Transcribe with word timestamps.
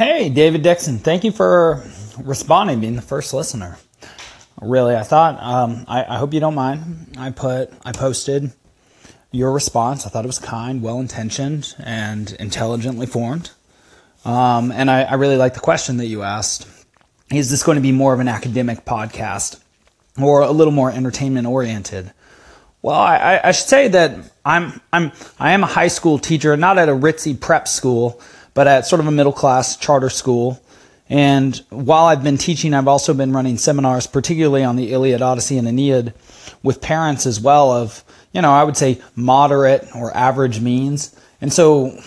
Hey, 0.00 0.30
David 0.30 0.62
Dixon. 0.62 0.96
Thank 0.96 1.24
you 1.24 1.30
for 1.30 1.84
responding, 2.16 2.80
being 2.80 2.96
the 2.96 3.02
first 3.02 3.34
listener. 3.34 3.76
Really, 4.58 4.96
I 4.96 5.02
thought. 5.02 5.38
Um, 5.42 5.84
I, 5.86 6.14
I 6.14 6.16
hope 6.16 6.32
you 6.32 6.40
don't 6.40 6.54
mind. 6.54 7.16
I 7.18 7.32
put. 7.32 7.70
I 7.84 7.92
posted 7.92 8.50
your 9.30 9.52
response. 9.52 10.06
I 10.06 10.08
thought 10.08 10.24
it 10.24 10.26
was 10.26 10.38
kind, 10.38 10.80
well 10.80 11.00
intentioned, 11.00 11.74
and 11.78 12.32
intelligently 12.40 13.04
formed. 13.04 13.50
Um, 14.24 14.72
and 14.72 14.90
I, 14.90 15.02
I 15.02 15.14
really 15.16 15.36
like 15.36 15.52
the 15.52 15.60
question 15.60 15.98
that 15.98 16.06
you 16.06 16.22
asked. 16.22 16.66
Is 17.30 17.50
this 17.50 17.62
going 17.62 17.76
to 17.76 17.82
be 17.82 17.92
more 17.92 18.14
of 18.14 18.20
an 18.20 18.28
academic 18.28 18.86
podcast 18.86 19.60
or 20.18 20.40
a 20.40 20.50
little 20.50 20.72
more 20.72 20.90
entertainment 20.90 21.46
oriented? 21.46 22.10
Well, 22.80 22.98
I, 22.98 23.38
I 23.44 23.52
should 23.52 23.68
say 23.68 23.88
that 23.88 24.16
I'm 24.46 24.80
I'm 24.94 25.12
I 25.38 25.52
am 25.52 25.62
a 25.62 25.66
high 25.66 25.88
school 25.88 26.18
teacher, 26.18 26.56
not 26.56 26.78
at 26.78 26.88
a 26.88 26.92
ritzy 26.92 27.38
prep 27.38 27.68
school, 27.68 28.22
but 28.54 28.66
at 28.66 28.86
sort 28.86 29.00
of 29.00 29.06
a 29.06 29.10
middle 29.10 29.32
class 29.32 29.76
charter 29.76 30.10
school. 30.10 30.62
And 31.08 31.56
while 31.70 32.04
I've 32.04 32.22
been 32.22 32.38
teaching, 32.38 32.72
I've 32.72 32.86
also 32.88 33.14
been 33.14 33.32
running 33.32 33.58
seminars, 33.58 34.06
particularly 34.06 34.62
on 34.62 34.76
the 34.76 34.92
Iliad, 34.92 35.22
Odyssey, 35.22 35.58
and 35.58 35.66
Aeneid, 35.66 36.14
with 36.62 36.80
parents 36.80 37.26
as 37.26 37.40
well 37.40 37.72
of 37.72 38.04
you 38.32 38.40
know 38.42 38.52
I 38.52 38.64
would 38.64 38.76
say 38.76 39.00
moderate 39.16 39.88
or 39.94 40.16
average 40.16 40.60
means. 40.60 41.16
And 41.40 41.52
so, 41.52 41.98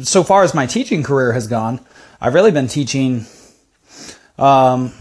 so 0.00 0.22
far 0.24 0.42
as 0.42 0.52
my 0.52 0.66
teaching 0.66 1.02
career 1.02 1.32
has 1.32 1.46
gone, 1.46 1.80
I've 2.20 2.34
really 2.34 2.50
been 2.50 2.66
teaching 2.66 3.24
um, 4.36 4.92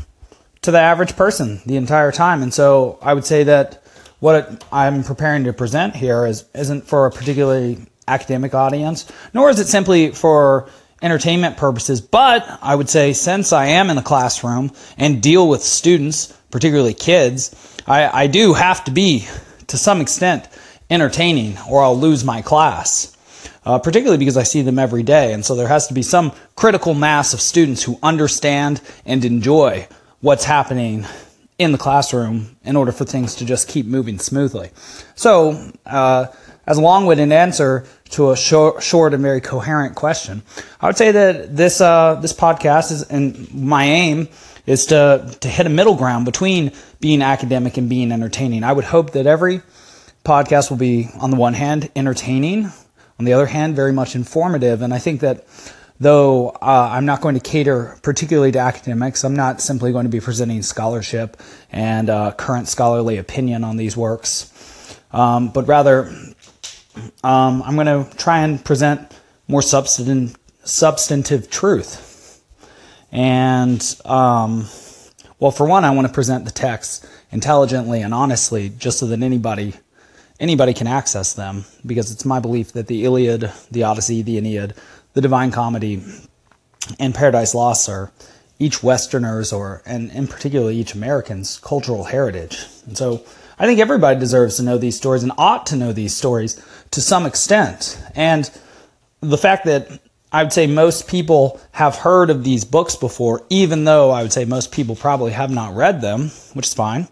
to 0.62 0.72
the 0.72 0.80
average 0.80 1.16
person 1.16 1.62
the 1.66 1.78
entire 1.78 2.12
time. 2.12 2.44
And 2.44 2.54
so 2.54 3.00
I 3.02 3.14
would 3.14 3.26
say 3.26 3.44
that 3.46 3.84
what 4.20 4.64
I'm 4.72 5.04
preparing 5.04 5.44
to 5.46 5.54
present 5.54 5.96
here 5.96 6.26
is 6.26 6.46
isn't 6.54 6.88
for 6.88 7.06
a 7.06 7.12
particularly 7.12 7.78
academic 8.08 8.54
audience, 8.54 9.12
nor 9.34 9.50
is 9.50 9.60
it 9.60 9.68
simply 9.68 10.12
for 10.12 10.70
entertainment 11.02 11.58
purposes. 11.58 12.02
But 12.02 12.60
I 12.62 12.76
would 12.76 12.90
say 12.90 13.14
since 13.14 13.54
I 13.54 13.68
am 13.68 13.90
in 13.90 13.96
the 13.96 14.02
classroom 14.02 14.72
and 14.98 15.22
deal 15.22 15.48
with 15.48 15.62
students, 15.62 16.34
particularly 16.52 16.94
kids, 16.94 17.56
I, 17.86 18.24
I 18.24 18.28
do 18.28 18.54
have 18.54 18.84
to 18.86 18.92
be 18.92 19.28
to 19.68 19.78
some 19.78 20.02
extent 20.02 20.48
entertaining 20.90 21.58
or 21.70 21.84
I'll 21.84 21.98
lose 21.98 22.24
my 22.24 22.42
class. 22.42 23.14
Uh, 23.66 23.78
particularly 23.78 24.18
because 24.18 24.38
I 24.38 24.44
see 24.44 24.62
them 24.62 24.80
every 24.80 25.04
day. 25.04 25.34
And 25.34 25.46
so 25.46 25.54
there 25.54 25.68
has 25.68 25.88
to 25.88 25.94
be 25.94 26.02
some 26.02 26.32
critical 26.56 26.94
mass 26.94 27.34
of 27.34 27.42
students 27.42 27.84
who 27.84 28.00
understand 28.02 28.80
and 29.06 29.26
enjoy 29.26 29.90
what's 30.22 30.46
happening 30.46 31.06
in 31.60 31.74
the 31.74 31.78
classroom 31.78 32.56
in 32.64 32.78
order 32.78 32.94
for 32.94 33.04
things 33.04 33.36
to 33.36 33.46
just 33.46 33.68
keep 33.68 33.86
moving 33.86 34.20
smoothly. 34.20 34.70
So, 35.16 35.72
uh, 35.86 36.28
as 36.68 36.78
long-winded 36.78 37.32
answer 37.32 37.86
to 38.10 38.32
a 38.32 38.38
short, 38.38 38.84
short, 38.84 39.14
and 39.14 39.24
very 39.24 39.42
coherent 39.42 39.96
question, 39.96 40.44
I 40.82 40.88
would 40.88 40.98
say 40.98 41.12
that 41.12 41.56
this 41.56 41.82
uh, 41.82 42.16
this 42.16 42.34
podcast 42.34 42.92
is, 42.92 43.04
and 43.04 43.52
my 43.54 43.86
aim 43.86 44.28
is 44.66 44.86
to 44.88 45.36
to 45.40 45.48
hit 45.48 45.66
a 45.66 45.70
middle 45.70 45.96
ground 45.96 46.26
between 46.26 46.74
being 47.00 47.22
academic 47.22 47.78
and 47.78 47.90
being 47.90 48.12
entertaining. 48.12 48.64
I 48.64 48.74
would 48.74 48.86
hope 48.86 49.12
that 49.12 49.26
every 49.26 49.62
podcast 50.26 50.70
will 50.70 50.78
be, 50.78 51.08
on 51.22 51.32
the 51.32 51.38
one 51.38 51.54
hand, 51.54 51.90
entertaining, 51.96 52.66
on 53.18 53.26
the 53.26 53.34
other 53.34 53.46
hand, 53.46 53.76
very 53.76 53.94
much 53.94 54.14
informative, 54.16 54.82
and 54.82 54.94
I 54.94 55.00
think 55.00 55.22
that 55.22 55.48
though 56.00 56.50
uh, 56.50 56.90
I'm 56.92 57.06
not 57.06 57.22
going 57.22 57.36
to 57.36 57.42
cater 57.42 57.98
particularly 58.04 58.52
to 58.52 58.60
academics, 58.60 59.24
I'm 59.24 59.36
not 59.36 59.62
simply 59.62 59.92
going 59.92 60.04
to 60.04 60.12
be 60.12 60.20
presenting 60.20 60.62
scholarship 60.62 61.38
and 61.72 62.10
uh, 62.10 62.34
current 62.34 62.68
scholarly 62.68 63.18
opinion 63.18 63.64
on 63.64 63.78
these 63.78 63.98
works, 63.98 65.00
um, 65.12 65.50
but 65.50 65.68
rather 65.68 66.12
um, 67.28 67.62
I'm 67.64 67.76
going 67.76 67.88
to 67.88 68.18
try 68.18 68.40
and 68.40 68.64
present 68.64 69.12
more 69.50 69.62
substantive, 69.62 70.38
substantive 70.64 71.50
truth. 71.50 72.42
And, 73.12 73.82
um, 74.06 74.68
well, 75.40 75.52
for 75.52 75.68
one, 75.68 75.84
I 75.84 75.92
want 75.92 76.08
to 76.08 76.14
present 76.14 76.46
the 76.46 76.52
text 76.52 77.06
intelligently 77.32 78.02
and 78.02 78.14
honestly, 78.14 78.70
just 78.70 79.00
so 79.00 79.08
that 79.08 79.22
anybody 79.22 79.74
anybody 80.40 80.74
can 80.74 80.88
access 80.88 81.34
them, 81.34 81.66
because 81.86 82.12
it's 82.12 82.24
my 82.24 82.40
belief 82.40 82.72
that 82.74 82.88
the 82.88 83.04
Iliad, 83.04 83.52
the 83.72 83.84
Odyssey, 83.84 84.22
the 84.22 84.38
Aeneid, 84.38 84.76
the 85.14 85.22
Divine 85.22 85.52
Comedy, 85.52 86.04
and 87.00 87.14
Paradise 87.14 87.56
Lost 87.56 87.90
are 87.90 88.12
each 88.60 88.84
Westerners 88.84 89.54
or 89.54 89.82
and 89.86 90.12
in 90.12 90.28
particular 90.28 90.72
each 90.72 90.94
American's 90.94 91.60
cultural 91.60 92.06
heritage. 92.06 92.66
And 92.86 92.98
so 92.98 93.24
I 93.60 93.66
think 93.66 93.80
everybody 93.80 94.20
deserves 94.20 94.58
to 94.58 94.64
know 94.64 94.78
these 94.78 94.96
stories 94.96 95.24
and 95.24 95.32
ought 95.38 95.66
to 95.68 95.76
know 95.76 95.94
these 95.94 96.16
stories 96.16 96.64
to 96.92 97.02
some 97.02 97.26
extent. 97.26 98.02
And 98.16 98.50
the 99.22 99.38
fact 99.38 99.66
that 99.66 100.00
I 100.32 100.44
would 100.44 100.54
say 100.54 100.68
most 100.68 101.08
people 101.08 101.60
have 101.72 101.96
heard 101.96 102.30
of 102.30 102.44
these 102.44 102.66
books 102.66 102.96
before, 102.96 103.46
even 103.50 103.86
though 103.86 104.12
I 104.12 104.22
would 104.22 104.34
say 104.34 104.46
most 104.46 104.72
people 104.72 104.96
probably 104.96 105.32
have 105.32 105.50
not 105.50 105.76
read 105.76 106.02
them, 106.02 106.30
which 106.54 106.68
is 106.68 106.74
fine, 106.74 107.08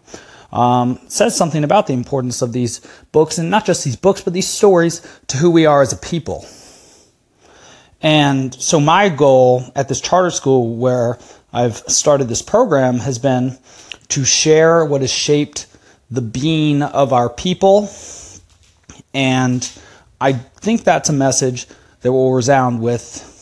um, 0.52 1.00
says 1.08 1.36
something 1.36 1.64
about 1.64 1.86
the 1.86 1.94
importance 1.94 2.42
of 2.42 2.52
these 2.52 2.80
books, 3.12 3.38
and 3.38 3.50
not 3.50 3.64
just 3.64 3.84
these 3.84 3.96
books, 3.96 4.20
but 4.20 4.32
these 4.32 4.46
stories 4.46 5.00
to 5.28 5.38
who 5.38 5.50
we 5.50 5.66
are 5.66 5.82
as 5.82 5.92
a 5.92 5.96
people. 5.96 6.46
And 8.02 8.54
so 8.54 8.80
my 8.80 9.08
goal 9.08 9.64
at 9.74 9.88
this 9.88 10.00
charter 10.00 10.30
school 10.30 10.76
where 10.76 11.18
I've 11.52 11.76
started 11.76 12.28
this 12.28 12.42
program 12.42 12.98
has 12.98 13.18
been 13.18 13.58
to 14.08 14.24
share 14.24 14.84
what 14.84 15.00
has 15.00 15.10
shaped 15.10 15.66
the 16.10 16.20
being 16.20 16.82
of 16.82 17.12
our 17.12 17.28
people. 17.28 17.90
And 19.14 19.68
I 20.20 20.34
think 20.34 20.84
that's 20.84 21.08
a 21.08 21.12
message 21.12 21.66
that 22.02 22.12
will 22.12 22.32
resound 22.32 22.80
with 22.80 23.32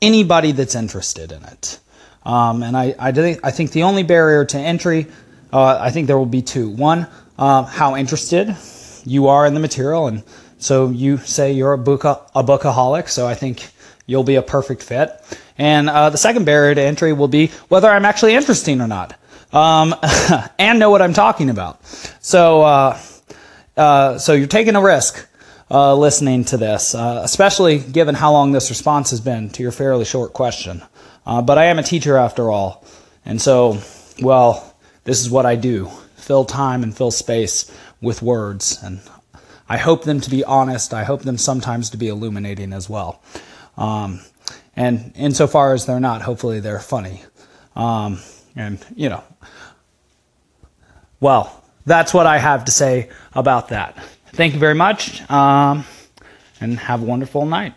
anybody 0.00 0.52
that's 0.52 0.74
interested 0.74 1.32
in 1.32 1.42
it. 1.44 1.80
Um, 2.24 2.62
and 2.62 2.76
I, 2.76 2.94
I, 2.98 3.12
think, 3.12 3.40
I 3.44 3.50
think 3.50 3.72
the 3.72 3.82
only 3.82 4.02
barrier 4.02 4.44
to 4.46 4.58
entry, 4.58 5.06
uh, 5.52 5.78
I 5.80 5.90
think 5.90 6.06
there 6.06 6.16
will 6.16 6.24
be 6.26 6.42
two. 6.42 6.70
One, 6.70 7.06
uh, 7.38 7.64
how 7.64 7.96
interested 7.96 8.56
you 9.04 9.28
are 9.28 9.44
in 9.46 9.54
the 9.54 9.60
material. 9.60 10.06
And 10.06 10.22
so 10.58 10.90
you 10.90 11.18
say 11.18 11.52
you're 11.52 11.72
a, 11.72 11.78
book, 11.78 12.04
a 12.04 12.42
bookaholic, 12.42 13.08
so 13.08 13.26
I 13.26 13.34
think 13.34 13.70
you'll 14.06 14.24
be 14.24 14.36
a 14.36 14.42
perfect 14.42 14.82
fit. 14.82 15.10
And 15.58 15.88
uh, 15.88 16.10
the 16.10 16.18
second 16.18 16.44
barrier 16.44 16.74
to 16.74 16.80
entry 16.80 17.12
will 17.12 17.28
be 17.28 17.48
whether 17.68 17.88
I'm 17.88 18.04
actually 18.04 18.34
interesting 18.34 18.80
or 18.80 18.88
not 18.88 19.18
um, 19.54 19.94
and 20.58 20.78
know 20.78 20.90
what 20.90 21.00
I'm 21.00 21.14
talking 21.14 21.48
about. 21.48 21.84
So, 22.20 22.62
uh, 22.62 22.98
uh, 23.76 24.18
so 24.18 24.34
you're 24.34 24.46
taking 24.46 24.76
a 24.76 24.82
risk 24.82 25.26
uh, 25.70 25.94
listening 25.94 26.44
to 26.46 26.56
this, 26.56 26.94
uh, 26.94 27.22
especially 27.24 27.78
given 27.78 28.14
how 28.14 28.32
long 28.32 28.52
this 28.52 28.68
response 28.68 29.10
has 29.10 29.20
been 29.20 29.48
to 29.50 29.62
your 29.62 29.72
fairly 29.72 30.04
short 30.04 30.32
question. 30.32 30.82
Uh, 31.24 31.40
but 31.40 31.56
I 31.56 31.66
am 31.66 31.78
a 31.78 31.82
teacher 31.82 32.18
after 32.18 32.50
all, 32.50 32.84
and 33.24 33.40
so, 33.40 33.78
well, 34.20 34.74
this 35.04 35.20
is 35.20 35.30
what 35.30 35.46
I 35.46 35.56
do: 35.56 35.86
fill 36.16 36.44
time 36.44 36.82
and 36.82 36.94
fill 36.94 37.10
space 37.10 37.74
with 38.02 38.20
words, 38.20 38.78
and 38.82 39.00
I 39.68 39.78
hope 39.78 40.04
them 40.04 40.20
to 40.20 40.30
be 40.30 40.44
honest. 40.44 40.92
I 40.92 41.04
hope 41.04 41.22
them 41.22 41.38
sometimes 41.38 41.90
to 41.90 41.96
be 41.96 42.08
illuminating 42.08 42.72
as 42.72 42.88
well. 42.88 43.22
Um, 43.76 44.20
and 44.76 45.12
insofar 45.16 45.72
as 45.72 45.86
they're 45.86 46.00
not, 46.00 46.22
hopefully 46.22 46.60
they're 46.60 46.80
funny. 46.80 47.22
Um, 47.76 48.20
and, 48.56 48.84
you 48.94 49.08
know, 49.08 49.24
well, 51.20 51.64
that's 51.86 52.12
what 52.12 52.26
I 52.26 52.38
have 52.38 52.66
to 52.66 52.72
say 52.72 53.10
about 53.34 53.68
that. 53.68 53.96
Thank 54.32 54.54
you 54.54 54.60
very 54.60 54.74
much, 54.74 55.28
um, 55.30 55.84
and 56.60 56.78
have 56.78 57.02
a 57.02 57.04
wonderful 57.04 57.46
night. 57.46 57.74